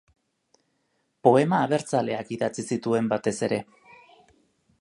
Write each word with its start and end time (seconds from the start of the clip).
Poema 1.27 1.59
abertzaleak 1.67 2.33
idatzi 2.39 2.67
zituen, 2.77 3.15
batez 3.15 3.37
ere. 3.49 3.65